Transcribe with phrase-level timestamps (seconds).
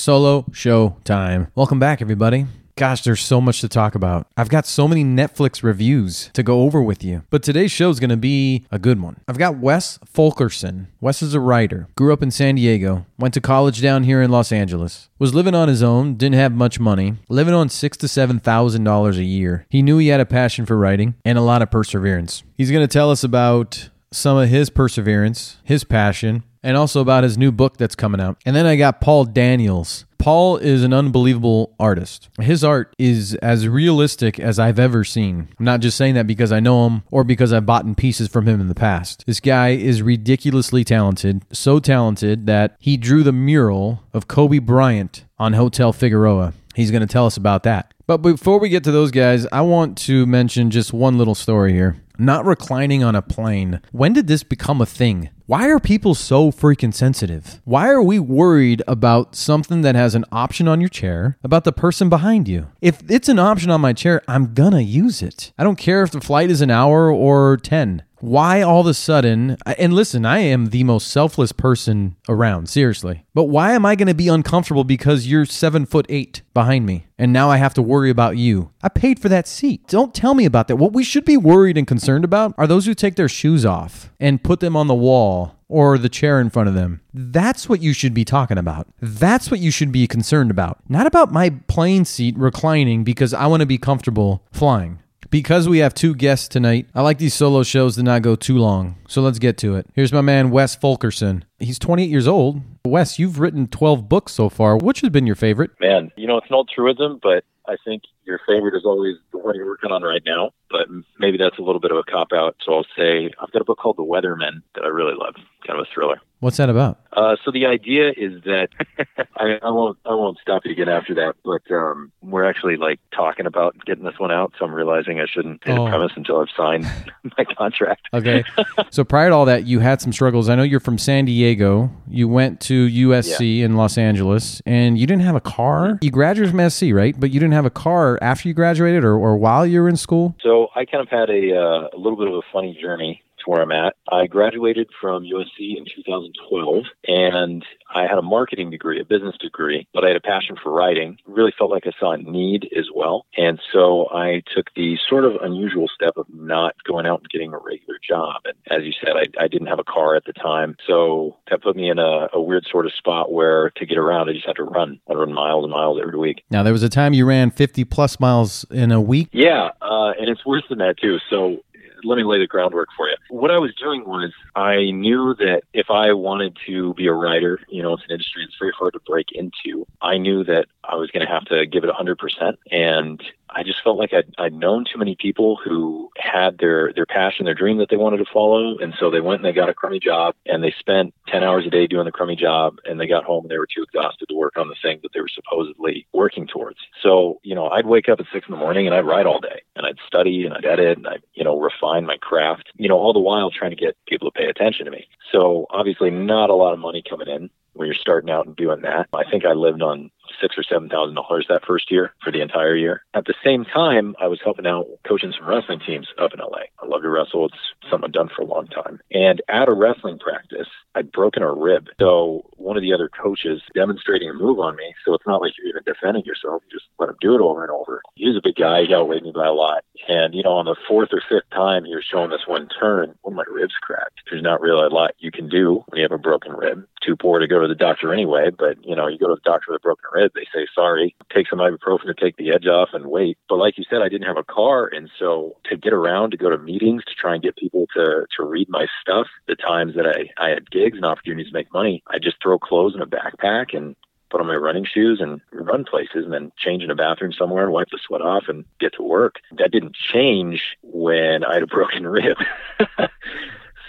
[0.00, 1.48] Solo show time.
[1.54, 2.46] Welcome back, everybody.
[2.74, 4.26] Gosh, there's so much to talk about.
[4.34, 7.24] I've got so many Netflix reviews to go over with you.
[7.28, 9.20] But today's show is going to be a good one.
[9.28, 10.88] I've got Wes Fulkerson.
[11.02, 14.30] Wes is a writer, grew up in San Diego, went to college down here in
[14.30, 18.08] Los Angeles, was living on his own, didn't have much money, living on six to
[18.08, 19.66] seven thousand dollars a year.
[19.68, 22.42] He knew he had a passion for writing and a lot of perseverance.
[22.56, 27.24] He's going to tell us about some of his perseverance, his passion, and also about
[27.24, 28.38] his new book that's coming out.
[28.44, 30.04] And then I got Paul Daniels.
[30.18, 32.28] Paul is an unbelievable artist.
[32.38, 35.48] His art is as realistic as I've ever seen.
[35.58, 38.28] I'm not just saying that because I know him or because I've bought in pieces
[38.28, 39.24] from him in the past.
[39.26, 45.24] This guy is ridiculously talented, so talented that he drew the mural of Kobe Bryant
[45.38, 46.52] on Hotel Figueroa.
[46.74, 47.94] He's going to tell us about that.
[48.06, 51.72] But before we get to those guys, I want to mention just one little story
[51.72, 51.96] here.
[52.18, 53.80] Not reclining on a plane.
[53.92, 55.30] When did this become a thing?
[55.50, 57.60] Why are people so freaking sensitive?
[57.64, 61.72] Why are we worried about something that has an option on your chair, about the
[61.72, 62.68] person behind you?
[62.80, 65.52] If it's an option on my chair, I'm gonna use it.
[65.58, 68.92] I don't care if the flight is an hour or 10 why all of a
[68.92, 73.94] sudden and listen i am the most selfless person around seriously but why am i
[73.96, 77.72] going to be uncomfortable because you're seven foot eight behind me and now i have
[77.72, 80.92] to worry about you i paid for that seat don't tell me about that what
[80.92, 84.44] we should be worried and concerned about are those who take their shoes off and
[84.44, 85.39] put them on the wall
[85.70, 87.00] or the chair in front of them.
[87.14, 88.88] That's what you should be talking about.
[89.00, 90.78] That's what you should be concerned about.
[90.88, 94.98] Not about my plane seat reclining because I want to be comfortable flying
[95.30, 98.58] because we have two guests tonight, I like these solo shows to not go too
[98.58, 98.96] long.
[99.08, 99.86] So let's get to it.
[99.94, 101.44] Here's my man, Wes Fulkerson.
[101.58, 102.60] He's 28 years old.
[102.84, 104.76] Wes, you've written 12 books so far.
[104.76, 105.70] Which has been your favorite?
[105.80, 109.38] Man, you know, it's an old truism, but I think your favorite is always the
[109.38, 110.50] one you're working on right now.
[110.70, 110.86] But
[111.18, 112.56] maybe that's a little bit of a cop out.
[112.64, 115.34] So I'll say I've got a book called The Weathermen that I really love,
[115.66, 116.20] kind of a thriller.
[116.40, 116.98] What's that about?
[117.12, 118.68] Uh, so the idea is that
[119.36, 122.98] I, I, won't I won't stop you again after that, but um, we're actually like
[123.14, 124.54] talking about getting this one out.
[124.58, 125.84] So I'm realizing I shouldn't say oh.
[125.84, 126.90] the premise until I've signed
[127.36, 128.08] my contract.
[128.14, 128.42] Okay.
[128.90, 130.48] so prior to all that, you had some struggles.
[130.48, 131.90] I know you're from San Diego.
[132.08, 133.66] You went to USC yeah.
[133.66, 135.98] in Los Angeles, and you didn't have a car.
[136.00, 137.18] You graduated from SC, right?
[137.18, 139.96] But you didn't have a car after you graduated, or, or while you were in
[139.96, 140.36] school.
[140.42, 143.62] So I kind of had a uh, a little bit of a funny journey where
[143.62, 143.94] I'm at.
[144.10, 147.64] I graduated from USC in 2012 and
[147.94, 151.18] I had a marketing degree, a business degree, but I had a passion for writing.
[151.26, 153.26] Really felt like I saw a need as well.
[153.36, 157.52] And so I took the sort of unusual step of not going out and getting
[157.52, 158.42] a regular job.
[158.44, 160.76] And as you said, I, I didn't have a car at the time.
[160.86, 164.28] So that put me in a, a weird sort of spot where to get around,
[164.28, 165.00] I just had to run.
[165.10, 166.44] I run miles and miles every week.
[166.50, 169.28] Now, there was a time you ran 50 plus miles in a week?
[169.32, 169.70] Yeah.
[169.82, 171.18] Uh, and it's worse than that, too.
[171.28, 171.58] So
[172.04, 173.16] let me lay the groundwork for you.
[173.28, 177.60] What I was doing was I knew that if I wanted to be a writer,
[177.68, 179.86] you know, it's an industry that's very hard to break into.
[180.02, 182.56] I knew that I was going to have to give it 100%.
[182.70, 187.06] And I just felt like I'd, I'd known too many people who had their, their
[187.06, 188.76] passion, their dream that they wanted to follow.
[188.78, 191.66] And so they went and they got a crummy job and they spent 10 hours
[191.66, 194.26] a day doing the crummy job and they got home and they were too exhausted
[194.28, 196.78] to work on the thing that they were supposedly working towards.
[197.02, 199.40] So, you know, I'd wake up at six in the morning and I'd write all
[199.40, 202.88] day and I'd study and I'd edit and I'd, you know, refine my craft, you
[202.88, 205.06] know, all the while trying to get people to pay attention to me.
[205.32, 208.82] So obviously not a lot of money coming in when you're starting out and doing
[208.82, 209.08] that.
[209.12, 212.40] I think I lived on six or seven thousand dollars that first year for the
[212.40, 213.02] entire year.
[213.14, 216.70] At the same time, I was helping out coaching some wrestling teams up in LA.
[216.82, 217.46] I love to wrestle.
[217.46, 219.00] It's something I've done for a long time.
[219.12, 221.88] And at a wrestling practice, I'd broken a rib.
[222.00, 224.94] So one of the other coaches demonstrating a move on me.
[225.04, 226.62] So it's not like you're even defending yourself.
[226.66, 228.02] You just let him do it over and over.
[228.14, 228.84] He was a big guy.
[228.84, 229.84] He outweighed me by a lot.
[230.08, 233.14] And, you know, on the fourth or fifth time he was showing this one turn,
[233.22, 234.20] one of my ribs cracked.
[234.30, 236.86] There's not really a lot you can do when you have a broken rib.
[237.04, 239.50] Too poor to go to the doctor anyway, but, you know, you go to the
[239.50, 242.66] doctor with a broken rib, they say, sorry, take some ibuprofen to take the edge
[242.66, 243.38] off and wait.
[243.48, 244.86] But like you said, I didn't have a car.
[244.86, 248.26] And so to get around, to go to meetings, to try and get people to,
[248.36, 251.72] to read my stuff, the times that I, I had gigs and opportunities to make
[251.72, 253.96] money, I just throw clothes in a backpack and
[254.30, 257.64] put on my running shoes and run places and then change in a bathroom somewhere
[257.64, 259.36] and wipe the sweat off and get to work.
[259.58, 262.36] That didn't change when I had a broken rib.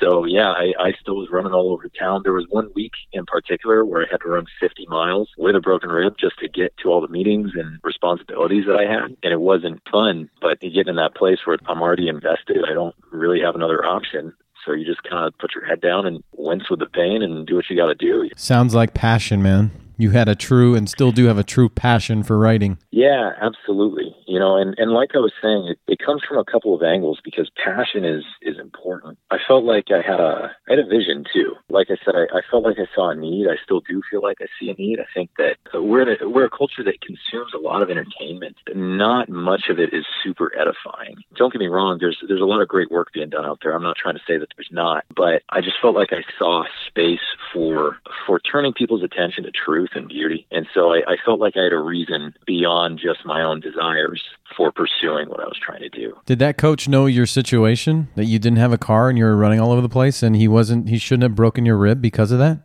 [0.01, 2.21] So yeah, I, I still was running all over town.
[2.23, 5.59] There was one week in particular where I had to run 50 miles with a
[5.59, 9.15] broken rib just to get to all the meetings and responsibilities that I had.
[9.23, 12.57] And it wasn't fun, but you get in that place where I'm already invested.
[12.69, 14.33] I don't really have another option.
[14.65, 17.47] So you just kind of put your head down and wince with the pain and
[17.47, 18.29] do what you got to do.
[18.35, 19.71] Sounds like passion, man.
[20.01, 22.77] You had a true and still do have a true passion for writing.
[22.89, 24.15] Yeah, absolutely.
[24.27, 26.81] You know, and, and like I was saying, it, it comes from a couple of
[26.81, 29.17] angles because passion is is important.
[29.29, 31.55] I felt like I had a I had a vision too.
[31.69, 33.47] Like I said, I, I felt like I saw a need.
[33.47, 34.99] I still do feel like I see a need.
[34.99, 38.57] I think that we're a, we're a culture that consumes a lot of entertainment.
[38.73, 41.15] Not much of it is super edifying.
[41.35, 41.97] Don't get me wrong.
[41.99, 43.73] There's there's a lot of great work being done out there.
[43.73, 46.63] I'm not trying to say that there's not, but I just felt like I saw
[46.87, 47.19] space
[47.53, 50.47] for for turning people's attention to truth and beauty.
[50.51, 54.21] And so I, I felt like I had a reason beyond just my own desires
[54.55, 56.15] for pursuing what I was trying to do.
[56.25, 59.37] Did that coach know your situation that you didn't have a car and you were
[59.37, 62.31] running all over the place and he wasn't he shouldn't have broken your rib because
[62.31, 62.59] of that?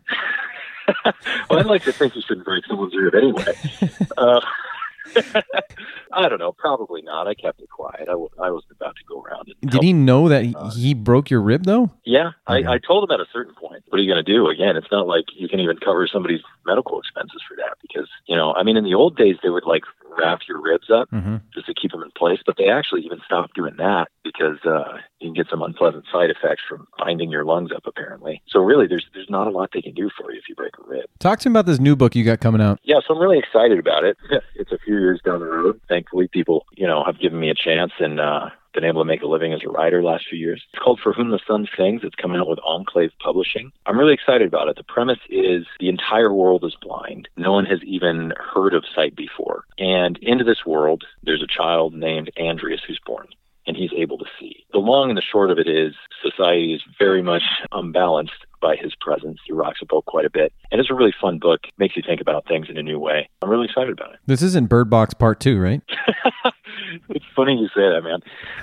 [1.51, 3.55] well, I'd like to think he shouldn't break someone's rib anyway.
[4.17, 4.41] Uh,
[6.13, 6.53] I don't know.
[6.53, 7.27] Probably not.
[7.27, 8.03] I kept it quiet.
[8.03, 9.53] I w- I wasn't about to go around.
[9.63, 11.91] And Did he know that uh, he broke your rib, though?
[12.05, 12.65] Yeah, okay.
[12.67, 13.85] I, I told him at a certain point.
[13.89, 14.49] What are you going to do?
[14.49, 18.37] Again, it's not like you can even cover somebody's medical expenses for that because, you
[18.37, 19.83] know, I mean, in the old days, they would like
[20.19, 21.37] wrap your ribs up mm-hmm.
[21.55, 24.99] just to keep them in place, but they actually even stopped doing that because uh,
[25.21, 28.43] you can get some unpleasant side effects from binding your lungs up, apparently.
[28.49, 30.73] So, really, there's, there's not a lot they can do for you if you break
[30.79, 31.07] a rib.
[31.19, 32.81] Talk to me about this new book you got coming out.
[32.83, 34.17] Yeah, so I'm really excited about it.
[34.55, 35.81] it's a few years down the road.
[35.89, 39.23] Thankfully, people, you know, have given me a chance and uh, been able to make
[39.23, 40.63] a living as a writer last few years.
[40.73, 42.03] It's called For Whom the Sun Sings.
[42.05, 43.73] It's coming out with Enclave Publishing.
[43.87, 44.77] I'm really excited about it.
[44.77, 47.29] The premise is the entire world is blind.
[47.37, 49.65] No one has even heard of sight before.
[49.79, 53.27] And into this world, there's a child named Andreas who's born
[53.67, 54.65] and he's able to see.
[54.73, 57.43] The long and the short of it is society is very much
[57.73, 59.39] unbalanced by his presence.
[59.47, 60.53] He rocks the boat quite a bit.
[60.71, 61.61] And it's a really fun book.
[61.79, 63.29] Makes you think about things in a new way.
[63.43, 64.21] I'm really excited about it.
[64.27, 65.83] This isn't Bird Box Part 2, right?
[67.11, 68.21] it's funny you say that, man.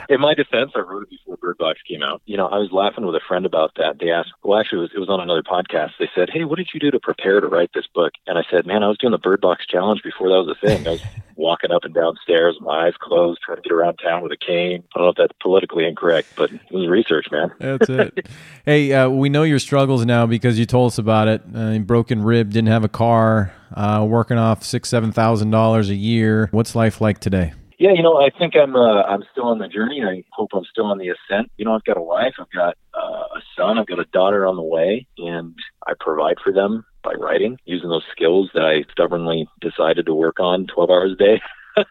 [0.10, 2.22] In my defense, I wrote it before Bird Box came out.
[2.26, 3.98] You know, I was laughing with a friend about that.
[4.00, 5.92] They asked, well, actually, it was, it was on another podcast.
[6.00, 8.14] They said, hey, what did you do to prepare to write this book?
[8.28, 10.68] And I said, man, I was doing the Bird Box Challenge before that was a
[10.68, 10.88] thing.
[10.88, 11.04] I was
[11.36, 14.38] walking up and down stairs, my eyes closed, trying to get around town with a
[14.38, 14.84] cane.
[14.96, 17.52] I don't know if that's politically incorrect, but it was research, man.
[17.60, 18.28] That's it.
[18.66, 21.42] hey, uh, we know your struggles now because you told us about it.
[21.54, 25.96] Uh, broken rib, didn't have a car, uh, working off six, seven thousand dollars a
[25.96, 26.48] year.
[26.52, 27.54] What's life like today?
[27.80, 30.04] Yeah, you know, I think I'm uh, I'm still on the journey.
[30.04, 31.52] I hope I'm still on the ascent.
[31.58, 34.46] You know, I've got a wife, I've got uh, a son, I've got a daughter
[34.46, 35.56] on the way, and
[35.88, 40.40] I provide for them by writing using those skills that I stubbornly decided to work
[40.40, 41.42] on 12 hours a day.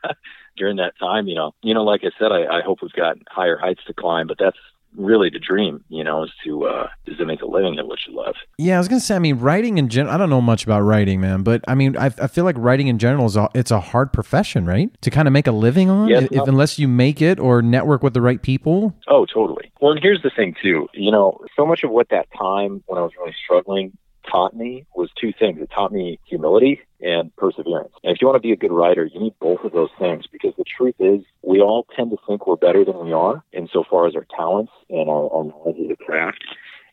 [0.56, 3.17] During that time, you know, you know, like I said, I, I hope we've got
[3.29, 4.58] higher heights to climb, but that's
[4.97, 7.99] really the dream, you know, is to uh, is to make a living at what
[8.06, 8.35] you love.
[8.59, 9.17] Yeah, I was gonna say.
[9.17, 10.15] I mean, writing in general.
[10.15, 12.89] I don't know much about writing, man, but I mean, I, I feel like writing
[12.89, 14.91] in general is a, it's a hard profession, right?
[15.03, 18.03] To kind of make a living on, if, if, unless you make it or network
[18.03, 18.94] with the right people.
[19.09, 19.73] Oh, totally.
[19.81, 20.89] Well, and here's the thing too.
[20.94, 23.97] You know, so much of what that time when I was really struggling
[24.30, 25.60] taught me was two things.
[25.60, 27.92] It taught me humility and perseverance.
[28.02, 30.26] And if you want to be a good writer, you need both of those things
[30.30, 34.06] because the truth is we all tend to think we're better than we are insofar
[34.06, 36.44] as our talents and our, our knowledge of the craft.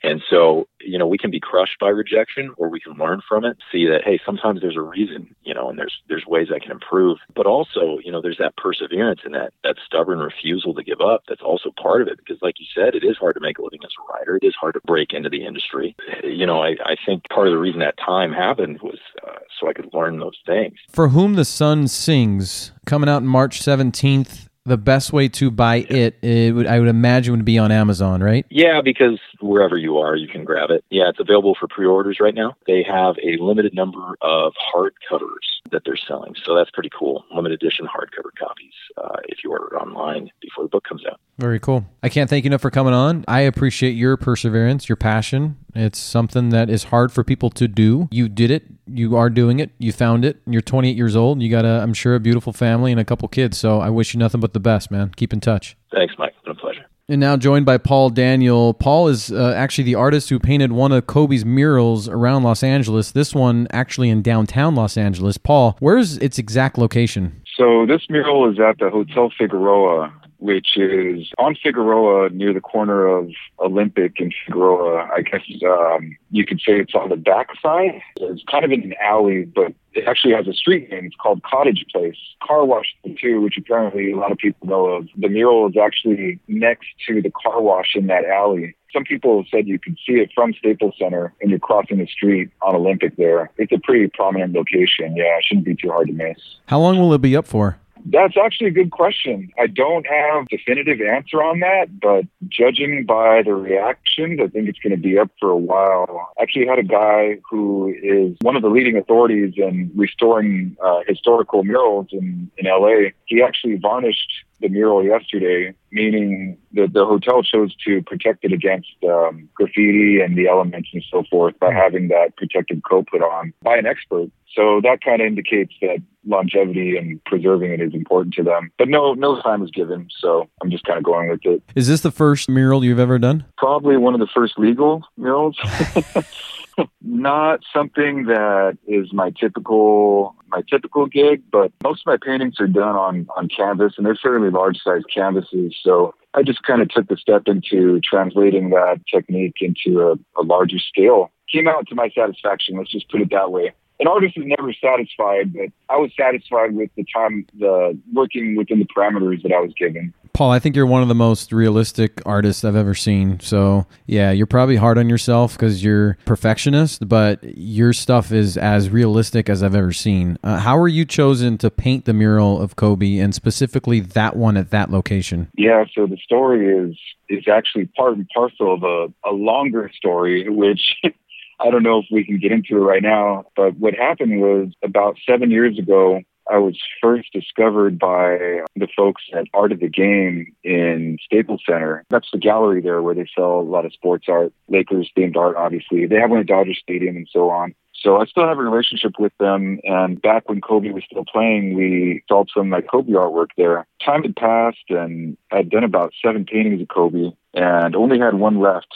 [0.01, 3.43] And so, you know, we can be crushed by rejection or we can learn from
[3.43, 6.59] it, see that, hey, sometimes there's a reason, you know, and there's there's ways I
[6.59, 7.17] can improve.
[7.35, 11.23] But also, you know, there's that perseverance and that that stubborn refusal to give up.
[11.27, 13.61] That's also part of it because like you said, it is hard to make a
[13.61, 14.37] living as a writer.
[14.41, 15.95] It is hard to break into the industry.
[16.23, 19.67] You know, I, I think part of the reason that time happened was uh, so
[19.67, 20.75] I could learn those things.
[20.89, 26.17] For Whom the Sun Sings, coming out March 17th the best way to buy it,
[26.23, 28.45] it would, I would imagine would be on Amazon, right?
[28.49, 30.83] Yeah, because wherever you are, you can grab it.
[30.89, 32.55] Yeah, it's available for pre-orders right now.
[32.67, 37.23] They have a limited number of hardcovers that they're selling, so that's pretty cool.
[37.33, 41.19] Limited edition hardcover copies uh, if you order online before the book comes out.
[41.37, 41.85] Very cool.
[42.03, 43.23] I can't thank you enough for coming on.
[43.27, 45.57] I appreciate your perseverance, your passion.
[45.75, 48.07] It's something that is hard for people to do.
[48.11, 48.63] You did it.
[48.87, 49.71] You are doing it.
[49.77, 50.41] You found it.
[50.45, 51.41] You're 28 years old.
[51.41, 53.57] You got a, I'm sure, a beautiful family and a couple kids.
[53.57, 55.11] So I wish you nothing but the best, man.
[55.15, 55.77] Keep in touch.
[55.91, 56.33] Thanks, Mike.
[56.35, 56.85] It's been a pleasure.
[57.09, 58.75] And now joined by Paul Daniel.
[58.75, 63.13] Paul is uh, actually the artist who painted one of Kobe's murals around Los Angeles.
[63.13, 65.35] This one actually in downtown Los Angeles.
[65.39, 67.41] Paul, where's its exact location?
[67.57, 73.05] So this mural is at the Hotel Figueroa which is on Figueroa near the corner
[73.05, 73.29] of
[73.59, 75.09] Olympic and Figueroa.
[75.13, 78.01] I guess um, you could say it's on the back side.
[78.17, 81.05] It's kind of in an alley, but it actually has a street name.
[81.05, 82.15] It's called Cottage Place.
[82.41, 85.07] Car wash too, which apparently a lot of people know of.
[85.17, 88.75] The mural is actually next to the car wash in that alley.
[88.93, 92.49] Some people said you can see it from Staples Center and you're crossing the street
[92.61, 93.51] on Olympic there.
[93.57, 95.15] It's a pretty prominent location.
[95.15, 96.37] Yeah, it shouldn't be too hard to miss.
[96.67, 97.77] How long will it be up for?
[98.05, 99.49] That's actually a good question.
[99.59, 104.79] I don't have definitive answer on that, but judging by the reactions, I think it's
[104.79, 106.29] going to be up for a while.
[106.39, 111.01] I actually had a guy who is one of the leading authorities in restoring uh,
[111.07, 113.09] historical murals in, in LA.
[113.25, 118.89] He actually varnished the mural yesterday, meaning that the hotel chose to protect it against
[119.07, 123.53] um, graffiti and the elements and so forth by having that protective coat put on
[123.61, 124.29] by an expert.
[124.55, 128.71] So that kind of indicates that longevity and preserving it is important to them.
[128.77, 131.63] But no, no time was given, so I'm just kind of going with it.
[131.75, 133.45] Is this the first mural you've ever done?
[133.57, 135.57] Probably one of the first legal murals.
[137.01, 142.67] Not something that is my typical my typical gig, but most of my paintings are
[142.67, 145.75] done on on canvas, and they're fairly large size canvases.
[145.81, 150.43] So I just kind of took the step into translating that technique into a, a
[150.43, 151.31] larger scale.
[151.51, 152.77] Came out to my satisfaction.
[152.77, 156.73] Let's just put it that way an artist is never satisfied, but I was satisfied
[156.73, 160.13] with the time, the working within the parameters that I was given.
[160.31, 163.41] Paul, I think you're one of the most realistic artists I've ever seen.
[163.41, 168.89] So, yeah, you're probably hard on yourself because you're perfectionist, but your stuff is as
[168.89, 170.37] realistic as I've ever seen.
[170.43, 174.55] Uh, how were you chosen to paint the mural of Kobe and specifically that one
[174.55, 175.49] at that location?
[175.57, 180.47] Yeah, so the story is is actually part and parcel of a, a longer story,
[180.47, 180.95] which
[181.59, 184.69] I don't know if we can get into it right now, but what happened was
[184.83, 189.89] about seven years ago, I was first discovered by the folks at Art of the
[189.89, 192.05] Game in Staples Center.
[192.09, 195.55] That's the gallery there where they sell a lot of sports art, Lakers themed art,
[195.57, 196.07] obviously.
[196.07, 197.75] They have one at Dodger Stadium and so on.
[197.93, 199.79] So I still have a relationship with them.
[199.83, 203.85] And back when Kobe was still playing, we sold some of my Kobe artwork there.
[204.03, 208.59] Time had passed and I'd done about seven paintings of Kobe and only had one
[208.59, 208.87] left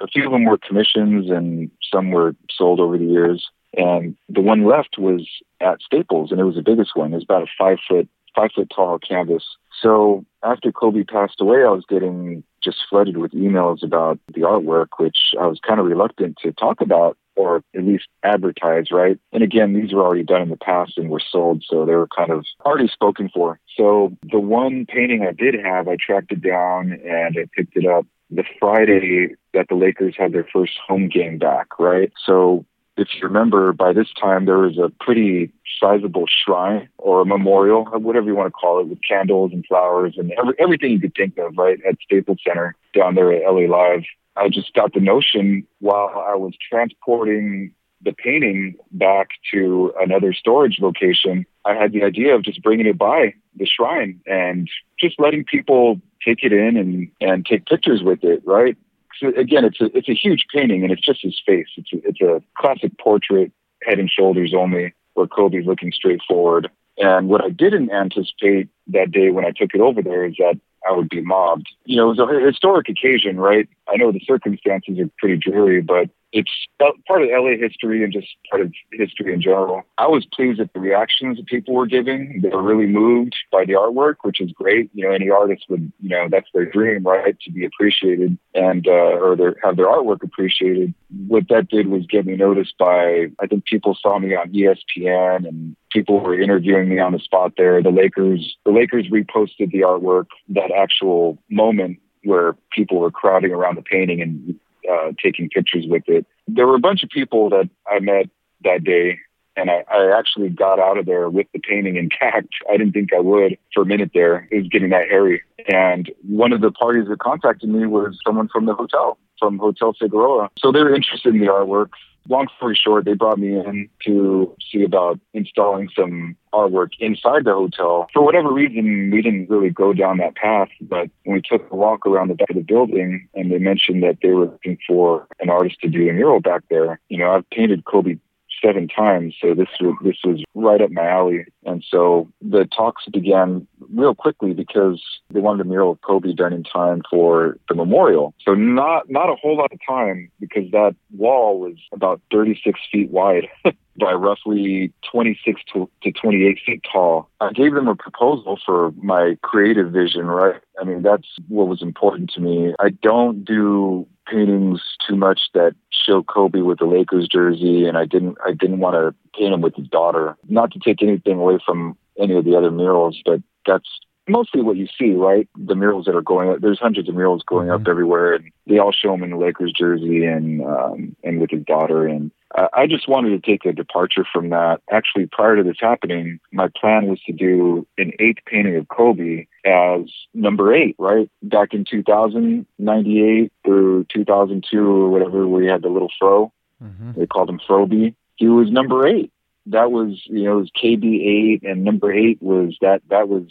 [0.00, 3.48] a few of them were commissions and some were sold over the years.
[3.76, 5.28] And the one left was
[5.60, 7.12] at Staples, and it was the biggest one.
[7.12, 9.44] It was about a five foot, five foot tall canvas.
[9.82, 14.88] So after Kobe passed away, I was getting just flooded with emails about the artwork,
[14.98, 19.16] which I was kind of reluctant to talk about or at least advertise, right?
[19.32, 22.08] And again, these were already done in the past and were sold, so they were
[22.08, 23.60] kind of already spoken for.
[23.76, 27.86] So the one painting I did have, I tracked it down and I picked it
[27.86, 32.12] up the Friday that the Lakers had their first home game back, right?
[32.24, 32.64] So
[32.96, 37.84] if you remember, by this time there was a pretty sizable shrine or a memorial,
[37.84, 41.14] whatever you want to call it, with candles and flowers and every, everything you could
[41.14, 44.02] think of, right, at Staples Center down there at LA Live.
[44.36, 50.78] I just got the notion while I was transporting the painting back to another storage
[50.80, 51.44] location.
[51.64, 54.68] I had the idea of just bringing it by the shrine and
[54.98, 58.76] just letting people take it in and, and take pictures with it, right?
[59.18, 61.66] So again, it's a, it's a huge painting and it's just his face.
[61.76, 66.70] It's a, it's a classic portrait, head and shoulders only, where Kobe's looking straight forward.
[66.98, 70.58] And what I didn't anticipate that day when I took it over there is that
[70.88, 71.68] I would be mobbed.
[71.84, 73.68] You know, it was a historic occasion, right?
[73.88, 78.28] I know the circumstances are pretty dreary, but it's part of LA history and just
[78.50, 79.82] part of history in general.
[79.96, 82.40] I was pleased at the reactions that people were giving.
[82.42, 84.90] They were really moved by the artwork, which is great.
[84.92, 87.38] You know, any artist would, you know, that's their dream, right?
[87.40, 90.92] To be appreciated and, uh, or their, have their artwork appreciated.
[91.26, 95.48] What that did was get me noticed by, I think people saw me on ESPN
[95.48, 97.82] and people were interviewing me on the spot there.
[97.82, 103.76] The Lakers, the Lakers reposted the artwork, that actual moment where people were crowding around
[103.76, 104.58] the painting and
[104.90, 106.26] uh, taking pictures with it.
[106.46, 108.26] There were a bunch of people that I met
[108.64, 109.18] that day,
[109.56, 112.48] and I, I actually got out of there with the painting intact.
[112.70, 114.48] I didn't think I would for a minute there.
[114.50, 115.42] It was getting that hairy.
[115.68, 119.94] And one of the parties that contacted me was someone from the hotel, from Hotel
[119.98, 120.50] Figueroa.
[120.58, 121.90] So they were interested in the artwork
[122.28, 127.52] long story short, they brought me in to see about installing some artwork inside the
[127.52, 128.08] hotel.
[128.12, 131.76] For whatever reason, we didn't really go down that path, but when we took a
[131.76, 135.26] walk around the back of the building and they mentioned that they were looking for
[135.40, 138.18] an artist to do a mural back there, you know, I've painted Kobe
[138.62, 139.34] seven times.
[139.40, 141.44] So this was, this was right up my alley.
[141.64, 146.52] And so the talks began real quickly because they wanted a mural of Kobe done
[146.52, 148.34] in time for the memorial.
[148.44, 153.10] So not, not a whole lot of time because that wall was about 36 feet
[153.10, 153.48] wide.
[153.98, 157.28] by roughly 26 to, to 28 feet tall.
[157.40, 160.60] I gave them a proposal for my creative vision, right?
[160.80, 162.74] I mean, that's what was important to me.
[162.78, 168.04] I don't do paintings too much that show Kobe with the Lakers jersey, and I
[168.04, 170.36] didn't I didn't want to paint him with his daughter.
[170.48, 173.88] Not to take anything away from any of the other murals, but that's
[174.28, 175.48] mostly what you see, right?
[175.56, 176.60] The murals that are going up.
[176.60, 177.90] There's hundreds of murals going up mm-hmm.
[177.90, 181.64] everywhere, and they all show him in the Lakers jersey and um, and with his
[181.64, 182.06] daughter.
[182.06, 184.80] And uh, I just wanted to take a departure from that.
[184.90, 189.46] Actually, prior to this happening, my plan was to do an eighth painting of Kobe
[189.64, 190.02] as
[190.34, 191.30] number eight, right?
[191.42, 196.52] Back in 2000, 98 through 2002 or whatever, we had the little fro.
[196.82, 197.18] Mm-hmm.
[197.18, 198.14] They called him Froby.
[198.36, 199.32] He was number eight.
[199.70, 203.44] That was, you know, it was KB eight and number eight was that, that was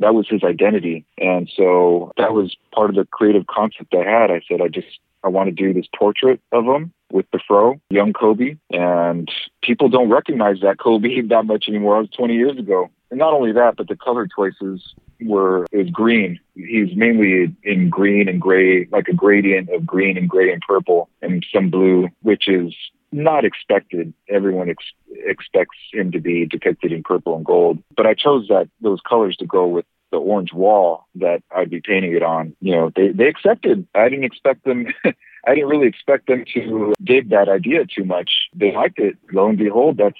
[0.00, 1.04] that was his identity.
[1.18, 4.30] And so that was part of the creative concept I had.
[4.30, 7.80] I said, I just, I want to do this portrait of him with the fro,
[7.90, 8.56] young Kobe.
[8.70, 9.30] And
[9.62, 11.98] people don't recognize that Kobe that much anymore.
[11.98, 12.90] It was 20 years ago.
[13.10, 16.40] And not only that, but the color choices were, is green.
[16.54, 21.08] He's mainly in green and gray, like a gradient of green and gray and purple
[21.22, 22.74] and some blue, which is
[23.14, 24.12] not expected.
[24.28, 24.84] Everyone ex-
[25.26, 27.78] expects him to be depicted in purple and gold.
[27.96, 31.80] But I chose that those colors to go with the orange wall that I'd be
[31.80, 32.54] painting it on.
[32.60, 33.86] You know, they, they accepted.
[33.94, 34.86] I didn't expect them.
[35.46, 38.30] I didn't really expect them to dig that idea too much.
[38.54, 39.16] They liked it.
[39.32, 40.18] Lo and behold, that's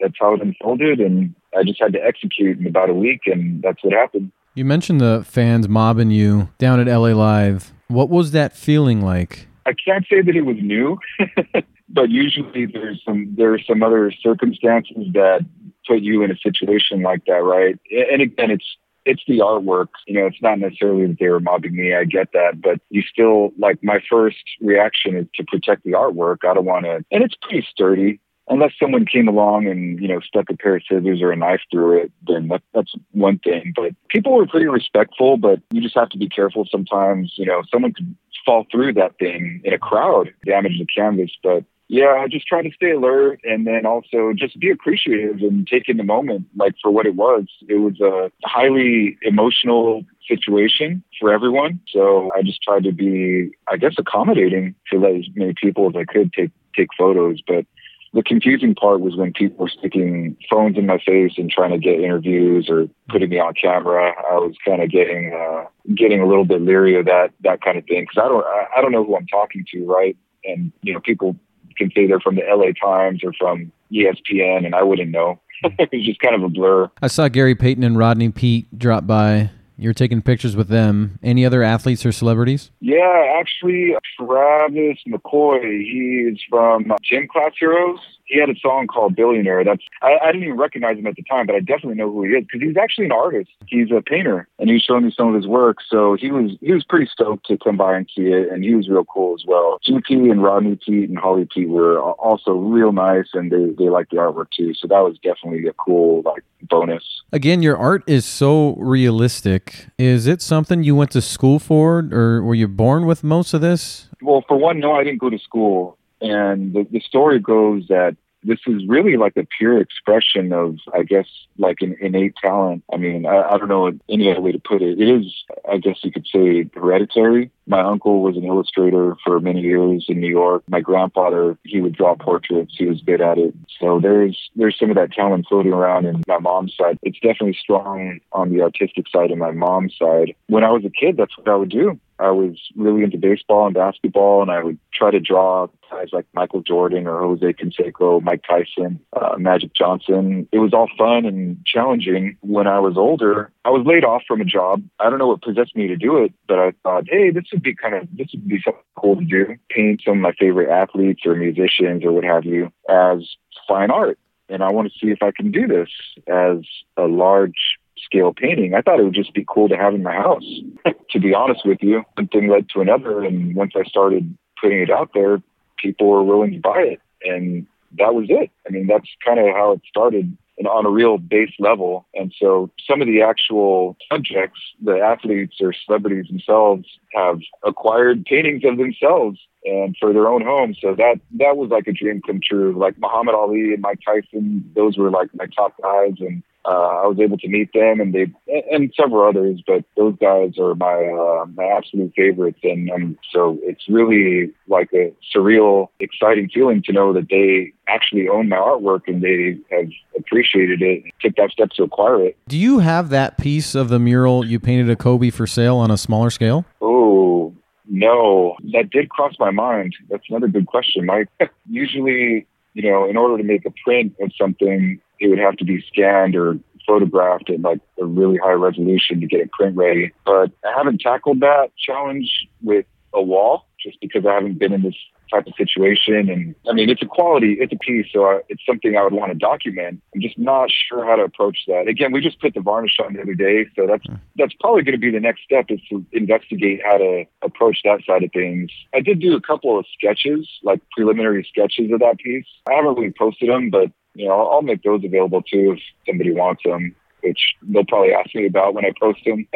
[0.00, 3.60] that's how it unfolded, and I just had to execute in about a week, and
[3.62, 4.30] that's what happened.
[4.54, 7.72] You mentioned the fans mobbing you down at LA Live.
[7.88, 9.48] What was that feeling like?
[9.68, 10.98] I can't say that it was new,
[11.90, 15.44] but usually there's some there are some other circumstances that
[15.86, 17.78] put you in a situation like that, right?
[18.10, 19.88] And again, it's it's the artwork.
[20.06, 21.94] You know, it's not necessarily that they were mobbing me.
[21.94, 26.48] I get that, but you still like my first reaction is to protect the artwork.
[26.48, 28.20] I don't want to, and it's pretty sturdy.
[28.50, 31.60] Unless someone came along and you know stuck a pair of scissors or a knife
[31.70, 33.74] through it, then that, that's one thing.
[33.76, 35.36] But people were pretty respectful.
[35.36, 36.66] But you just have to be careful.
[36.70, 38.16] Sometimes you know someone could
[38.48, 41.30] fall through that thing in a crowd, damage the canvas.
[41.42, 45.66] But yeah, I just try to stay alert and then also just be appreciative and
[45.66, 47.44] take in the moment like for what it was.
[47.68, 51.80] It was a highly emotional situation for everyone.
[51.92, 55.94] So I just tried to be, I guess, accommodating to let as many people as
[55.94, 57.42] I could take take photos.
[57.46, 57.66] But
[58.14, 61.78] the confusing part was when people were sticking phones in my face and trying to
[61.78, 64.12] get interviews or putting me on camera.
[64.30, 67.76] I was kind of getting uh, getting a little bit leery of that that kind
[67.76, 68.44] of thing because I don't
[68.76, 70.16] I don't know who I'm talking to, right?
[70.44, 71.36] And you know, people
[71.76, 75.40] can say they're from the LA Times or from ESPN, and I wouldn't know.
[75.62, 76.90] it was just kind of a blur.
[77.02, 79.50] I saw Gary Payton and Rodney Peete drop by.
[79.80, 81.20] You're taking pictures with them.
[81.22, 82.72] Any other athletes or celebrities?
[82.80, 85.62] Yeah, actually, Travis McCoy.
[85.62, 89.64] He is from Gym Class Heroes he had a song called Billionaire.
[89.64, 92.24] That's I, I didn't even recognize him at the time, but I definitely know who
[92.24, 93.50] he is because he's actually an artist.
[93.66, 95.78] He's a painter, and he's showing me some of his work.
[95.88, 98.74] So he was he was pretty stoked to come by and see it, and he
[98.74, 99.78] was real cool as well.
[99.88, 104.10] GP and Rodney Peete and Holly Peete were also real nice, and they they liked
[104.10, 104.74] the artwork too.
[104.74, 107.22] So that was definitely a cool like bonus.
[107.32, 109.86] Again, your art is so realistic.
[109.98, 113.60] Is it something you went to school for, or were you born with most of
[113.60, 114.08] this?
[114.20, 115.96] Well, for one, no, I didn't go to school.
[116.20, 118.16] And the, the story goes that
[118.48, 121.26] this is really like a pure expression of, I guess,
[121.58, 122.82] like an innate talent.
[122.92, 124.98] I mean, I, I don't know any other way to put it.
[124.98, 127.50] It is, I guess you could say, hereditary.
[127.66, 130.62] My uncle was an illustrator for many years in New York.
[130.68, 132.74] My grandfather, he would draw portraits.
[132.78, 133.54] He was good at it.
[133.78, 136.98] So there's there's some of that talent floating around in my mom's side.
[137.02, 140.34] It's definitely strong on the artistic side in my mom's side.
[140.46, 142.00] When I was a kid, that's what I would do.
[142.18, 146.26] I was really into baseball and basketball, and I would try to draw guys like
[146.34, 150.48] Michael Jordan or Jose Canseco, Mike Tyson, uh, Magic Johnson.
[150.52, 152.36] It was all fun and challenging.
[152.40, 154.82] When I was older, I was laid off from a job.
[154.98, 157.62] I don't know what possessed me to do it, but I thought, hey, this would
[157.62, 159.56] be kind of this would be something cool to do.
[159.70, 163.28] Paint some of my favorite athletes or musicians or what have you as
[163.66, 164.18] fine art.
[164.48, 165.90] And I want to see if I can do this
[166.26, 166.58] as
[166.96, 167.78] a large
[168.08, 168.74] scale painting.
[168.74, 170.46] I thought it would just be cool to have in my house.
[171.10, 174.80] to be honest with you, one thing led to another, and once I started putting
[174.80, 175.42] it out there,
[175.76, 177.66] people were willing to buy it, and
[177.98, 178.50] that was it.
[178.66, 182.06] I mean, that's kind of how it started and on a real base level.
[182.14, 188.64] And so some of the actual subjects, the athletes or celebrities themselves have acquired paintings
[188.64, 190.78] of themselves and for their own homes.
[190.80, 192.76] So that that was like a dream come true.
[192.76, 197.06] Like Muhammad Ali and Mike Tyson, those were like my top guys and uh, I
[197.06, 198.26] was able to meet them and they
[198.70, 202.58] and several others, but those guys are my uh, my absolute favorites.
[202.62, 208.28] And um, so it's really like a surreal, exciting feeling to know that they actually
[208.28, 212.36] own my artwork and they have appreciated it, and took that step to acquire it.
[212.48, 215.90] Do you have that piece of the mural you painted a Kobe for sale on
[215.90, 216.66] a smaller scale?
[216.82, 217.54] Oh,
[217.88, 219.96] no, that did cross my mind.
[220.10, 221.28] That's another good question, Mike.
[221.70, 225.64] Usually, you know, in order to make a print of something, it would have to
[225.64, 230.12] be scanned or photographed at like a really high resolution to get it print ready.
[230.24, 234.82] But I haven't tackled that challenge with a wall just because I haven't been in
[234.82, 234.96] this
[235.30, 236.28] type of situation.
[236.30, 239.12] And I mean, it's a quality, it's a piece, so I, it's something I would
[239.12, 240.02] want to document.
[240.14, 241.86] I'm just not sure how to approach that.
[241.86, 244.14] Again, we just put the varnish on the other day, so that's hmm.
[244.36, 248.00] that's probably going to be the next step is to investigate how to approach that
[248.06, 248.70] side of things.
[248.94, 252.46] I did do a couple of sketches, like preliminary sketches of that piece.
[252.68, 255.80] I haven't really posted them, but you know, I'll, I'll make those available too if
[256.06, 259.46] somebody wants them which they'll probably ask me about when I post them.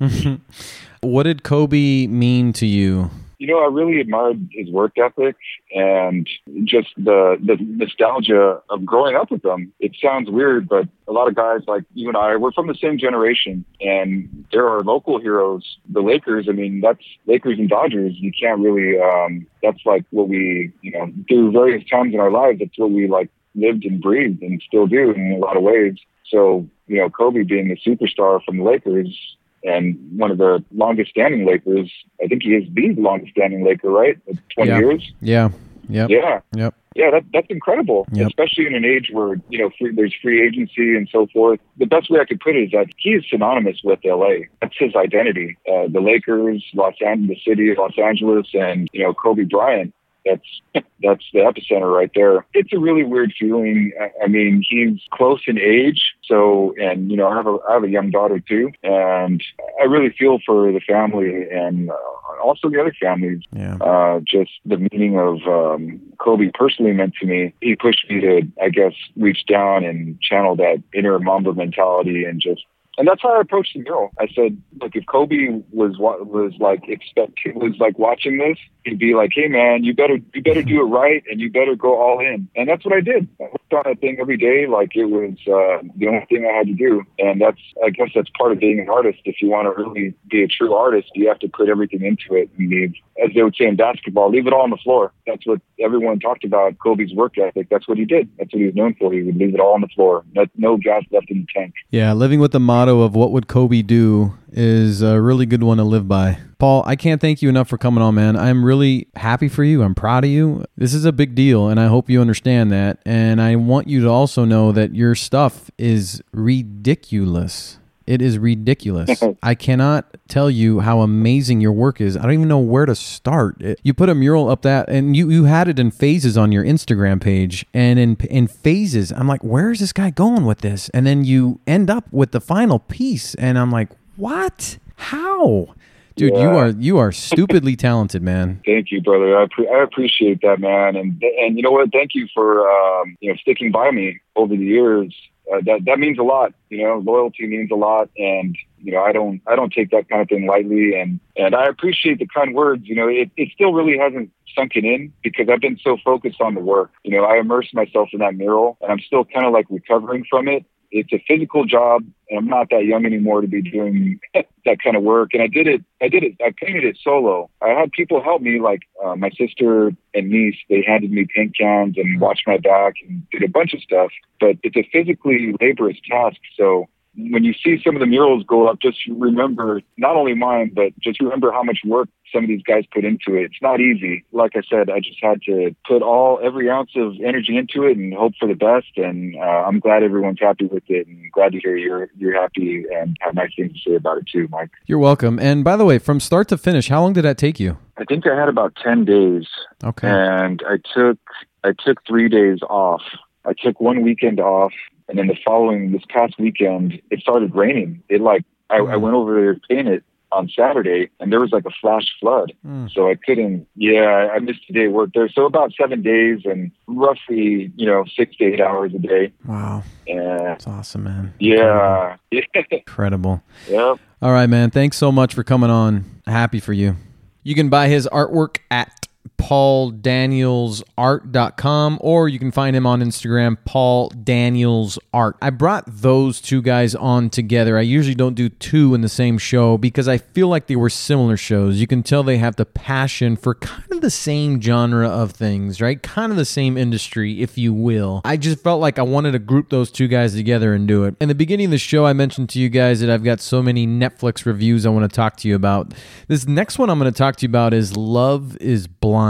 [1.00, 3.10] what did Kobe mean to you?
[3.40, 5.36] You know, I really admired his work ethic
[5.72, 6.28] and
[6.64, 9.72] just the the nostalgia of growing up with him.
[9.78, 12.74] It sounds weird, but a lot of guys like you and I, we're from the
[12.74, 15.78] same generation, and there are local heroes.
[15.88, 18.14] The Lakers, I mean, that's Lakers and Dodgers.
[18.16, 18.98] You can't really.
[19.00, 22.58] Um, that's like what we, you know, through various times in our lives.
[22.58, 25.96] That's what we like lived and breathed and still do in a lot of ways.
[26.28, 31.10] So, you know, Kobe being a superstar from the Lakers and one of the longest
[31.10, 31.90] standing Lakers,
[32.22, 34.18] I think he is the longest standing Laker, right?
[34.54, 34.78] 20 yeah.
[34.78, 35.12] years?
[35.20, 35.48] Yeah.
[35.88, 36.10] Yep.
[36.10, 36.40] Yeah.
[36.54, 36.74] Yep.
[36.94, 38.26] Yeah, that, that's incredible, Yep.
[38.26, 41.60] especially in an age where, you know, free, there's free agency and so forth.
[41.76, 44.46] The best way I could put it is that he is synonymous with LA.
[44.60, 45.56] That's his identity.
[45.66, 49.94] Uh, the Lakers, Los Angeles, the city of Los Angeles, and, you know, Kobe Bryant
[50.28, 52.46] that's that's the epicenter right there.
[52.54, 53.92] It's a really weird feeling.
[54.00, 57.74] I, I mean, he's close in age, so and you know, I have a I
[57.74, 59.42] have a young daughter too, and
[59.80, 63.42] I really feel for the family and uh, also the other families.
[63.52, 63.76] Yeah.
[63.76, 67.54] Uh, just the meaning of um, Kobe personally meant to me.
[67.60, 72.40] He pushed me to, I guess, reach down and channel that inner Mamba mentality and
[72.40, 72.64] just
[72.98, 74.10] and that's how I approached the mural.
[74.18, 78.98] I said, like, if Kobe was wa- was like expect was like watching this, he'd
[78.98, 82.00] be like, hey man, you better you better do it right and you better go
[82.00, 82.48] all in.
[82.56, 83.28] And that's what I did.
[83.40, 86.56] I worked on that thing every day like it was uh, the only thing I
[86.56, 87.04] had to do.
[87.18, 89.20] And that's I guess that's part of being an artist.
[89.24, 92.34] If you want to really be a true artist, you have to put everything into
[92.34, 95.12] it and leave, as they would say in basketball, leave it all on the floor.
[95.26, 97.68] That's what everyone talked about Kobe's work ethic.
[97.70, 98.30] That's what he did.
[98.38, 99.12] That's what he was known for.
[99.12, 100.24] He would leave it all on the floor.
[100.34, 101.74] Not, no gas left in the tank.
[101.90, 105.76] Yeah, living with the motto of what would Kobe do is a really good one
[105.78, 106.38] to live by.
[106.58, 108.36] Paul, I can't thank you enough for coming on, man.
[108.36, 109.82] I'm really happy for you.
[109.82, 110.64] I'm proud of you.
[110.76, 112.98] This is a big deal, and I hope you understand that.
[113.06, 117.78] And I want you to also know that your stuff is ridiculous.
[118.08, 119.22] It is ridiculous.
[119.42, 122.16] I cannot tell you how amazing your work is.
[122.16, 123.60] I don't even know where to start.
[123.60, 126.50] It- you put a mural up that, and you you had it in phases on
[126.50, 129.12] your Instagram page, and in in phases.
[129.12, 130.88] I'm like, where is this guy going with this?
[130.94, 134.78] And then you end up with the final piece, and I'm like, what?
[134.96, 135.74] How?
[136.18, 138.60] Dude, you are you are stupidly talented, man.
[138.66, 139.38] Thank you, brother.
[139.38, 140.96] I, pre- I appreciate that, man.
[140.96, 141.92] And and you know what?
[141.92, 145.14] Thank you for um, you know sticking by me over the years.
[145.52, 146.52] Uh, that that means a lot.
[146.70, 150.08] You know, loyalty means a lot, and you know I don't I don't take that
[150.08, 150.98] kind of thing lightly.
[150.98, 152.82] And and I appreciate the kind words.
[152.86, 156.54] You know, it it still really hasn't sunken in because I've been so focused on
[156.54, 156.90] the work.
[157.04, 160.24] You know, I immersed myself in that mural, and I'm still kind of like recovering
[160.28, 160.64] from it.
[160.90, 164.96] It's a physical job, and I'm not that young anymore to be doing that kind
[164.96, 165.30] of work.
[165.34, 165.84] And I did it.
[166.00, 166.36] I did it.
[166.40, 167.50] I painted it solo.
[167.60, 170.56] I had people help me, like uh, my sister and niece.
[170.68, 174.10] They handed me paint cans and watched my back and did a bunch of stuff.
[174.40, 176.38] But it's a physically laborious task.
[176.56, 180.70] So when you see some of the murals go up, just remember not only mine,
[180.72, 183.44] but just remember how much work some of these guys put into it.
[183.46, 184.24] It's not easy.
[184.32, 187.96] Like I said, I just had to put all every ounce of energy into it
[187.96, 188.96] and hope for the best.
[188.96, 192.84] And uh, I'm glad everyone's happy with it, and glad to hear you're you're happy
[192.94, 194.70] and have nice things to say about it too, Mike.
[194.86, 195.38] You're welcome.
[195.40, 197.78] And by the way, from start to finish, how long did that take you?
[197.96, 199.46] I think I had about ten days,
[199.82, 200.08] Okay.
[200.08, 201.18] and I took
[201.64, 203.02] I took three days off.
[203.44, 204.72] I took one weekend off,
[205.08, 208.02] and then the following this past weekend, it started raining.
[208.08, 211.52] It like I, I went over there to paint it on Saturday, and there was
[211.52, 212.52] like a flash flood.
[212.66, 212.90] Mm.
[212.92, 213.66] So I couldn't.
[213.76, 215.28] Yeah, I missed a day of work there.
[215.30, 219.32] So about seven days, and roughly you know six to eight hours a day.
[219.46, 219.82] Wow.
[220.06, 221.34] And That's awesome, man.
[221.38, 222.40] yeah, yeah,
[222.70, 223.42] Incredible.
[223.68, 223.98] yep.
[224.20, 224.70] All right, man.
[224.70, 226.04] Thanks so much for coming on.
[226.26, 226.96] Happy for you.
[227.42, 228.97] You can buy his artwork at
[229.38, 235.38] pauldanielsart.com or you can find him on Instagram, Paul Daniels Art.
[235.40, 237.78] I brought those two guys on together.
[237.78, 240.90] I usually don't do two in the same show because I feel like they were
[240.90, 241.80] similar shows.
[241.80, 245.80] You can tell they have the passion for kind of the same genre of things,
[245.80, 246.02] right?
[246.02, 248.20] Kind of the same industry, if you will.
[248.24, 251.14] I just felt like I wanted to group those two guys together and do it.
[251.20, 253.62] In the beginning of the show, I mentioned to you guys that I've got so
[253.62, 255.94] many Netflix reviews I want to talk to you about.
[256.26, 259.27] This next one I'm going to talk to you about is Love is Blind.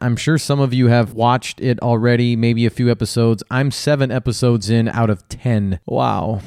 [0.00, 3.42] I'm sure some of you have watched it already, maybe a few episodes.
[3.50, 5.80] I'm seven episodes in out of 10.
[5.86, 6.40] Wow.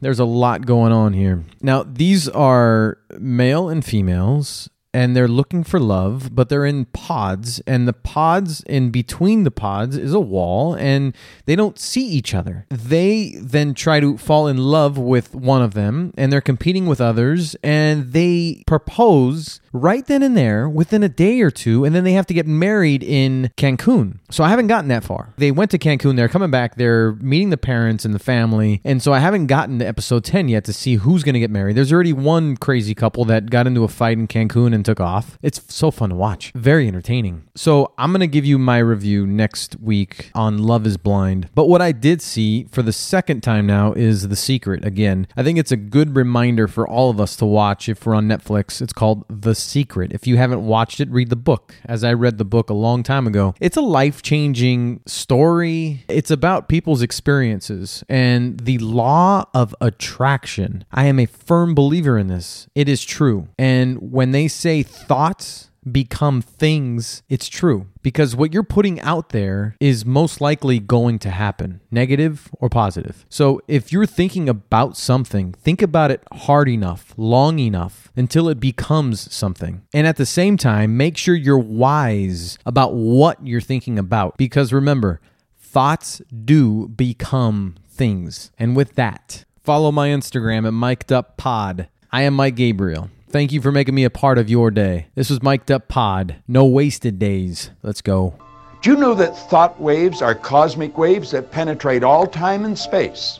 [0.00, 1.44] There's a lot going on here.
[1.60, 7.60] Now, these are male and females and they're looking for love, but they're in pods,
[7.66, 11.14] and the pods in between the pods is a wall, and
[11.46, 12.66] they don't see each other.
[12.70, 17.00] They then try to fall in love with one of them, and they're competing with
[17.00, 22.04] others, and they propose right then and there within a day or two, and then
[22.04, 24.18] they have to get married in Cancun.
[24.30, 25.34] So I haven't gotten that far.
[25.36, 29.02] They went to Cancun, they're coming back, they're meeting the parents and the family, and
[29.02, 31.76] so I haven't gotten to episode 10 yet to see who's going to get married.
[31.76, 35.38] There's already one crazy couple that got into a fight in Cancun and took off.
[35.42, 37.48] It's so fun to watch, very entertaining.
[37.56, 41.50] So I'm going to give you my review next week on Love is Blind.
[41.54, 45.26] But what I did see for the second time now is The Secret again.
[45.36, 48.28] I think it's a good reminder for all of us to watch if we're on
[48.28, 48.80] Netflix.
[48.80, 50.12] It's called The Secret.
[50.12, 51.74] If you haven't watched it, read the book.
[51.84, 56.04] As I read the book a long time ago, it's a life changing story.
[56.08, 60.84] It's about people's experiences and the law of attraction.
[60.92, 62.68] I am a firm believer in this.
[62.76, 63.48] It is true.
[63.58, 67.86] And when they say thoughts, become things, it's true.
[68.02, 73.24] Because what you're putting out there is most likely going to happen, negative or positive.
[73.28, 78.60] So if you're thinking about something, think about it hard enough, long enough until it
[78.60, 79.82] becomes something.
[79.92, 84.36] And at the same time, make sure you're wise about what you're thinking about.
[84.36, 85.20] Because remember,
[85.56, 88.50] thoughts do become things.
[88.58, 91.88] And with that, follow my Instagram at Mic'd Up Pod.
[92.10, 93.10] I am Mike Gabriel.
[93.30, 95.08] Thank you for making me a part of your day.
[95.14, 96.36] This was Mic'd Up Pod.
[96.48, 97.70] No wasted days.
[97.82, 98.34] Let's go.
[98.80, 103.38] Do you know that thought waves are cosmic waves that penetrate all time and space?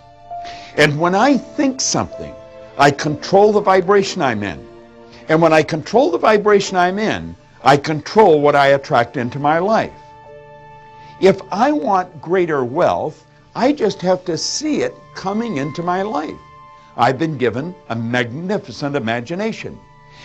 [0.76, 2.34] And when I think something,
[2.76, 4.62] I control the vibration I'm in.
[5.30, 9.58] And when I control the vibration I'm in, I control what I attract into my
[9.58, 9.92] life.
[11.22, 13.24] If I want greater wealth,
[13.54, 16.38] I just have to see it coming into my life.
[16.98, 19.78] I've been given a magnificent imagination.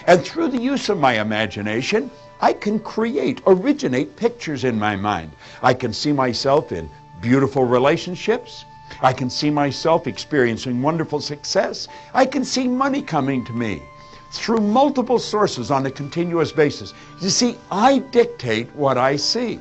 [0.08, 2.10] And through the use of my imagination,
[2.42, 5.32] I can create, originate pictures in my mind.
[5.62, 6.90] I can see myself in
[7.22, 8.66] beautiful relationships.
[9.02, 11.88] I can see myself experiencing wonderful success.
[12.14, 13.84] I can see money coming to me
[14.32, 16.96] through multiple sources on a continuous basis.
[17.22, 19.60] You see, I dictate what I see.